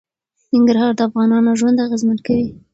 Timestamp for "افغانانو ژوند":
1.07-1.81